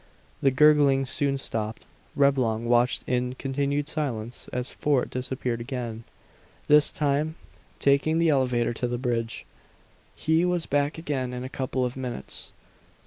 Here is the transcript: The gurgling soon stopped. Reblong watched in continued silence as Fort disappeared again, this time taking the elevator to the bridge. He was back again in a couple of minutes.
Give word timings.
The 0.41 0.49
gurgling 0.49 1.05
soon 1.05 1.37
stopped. 1.37 1.85
Reblong 2.15 2.65
watched 2.65 3.03
in 3.05 3.35
continued 3.35 3.87
silence 3.87 4.47
as 4.51 4.71
Fort 4.71 5.11
disappeared 5.11 5.61
again, 5.61 6.05
this 6.65 6.91
time 6.91 7.35
taking 7.77 8.17
the 8.17 8.29
elevator 8.29 8.73
to 8.73 8.87
the 8.87 8.97
bridge. 8.97 9.45
He 10.15 10.43
was 10.43 10.65
back 10.65 10.97
again 10.97 11.33
in 11.33 11.43
a 11.43 11.49
couple 11.49 11.85
of 11.85 11.95
minutes. 11.95 12.51